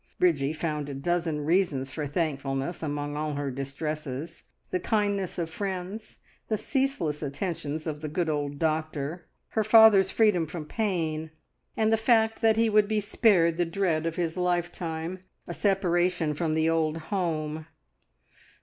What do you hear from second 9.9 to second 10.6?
freedom